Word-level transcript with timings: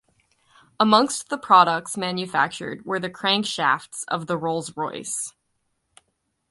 Amongst 0.79 1.29
the 1.29 1.37
products 1.37 1.95
manufactured 1.95 2.85
were 2.87 2.99
the 2.99 3.07
crankshafts 3.07 4.03
of 4.07 4.25
the 4.25 4.35
Rolls 4.35 4.75
Royce. 4.75 5.35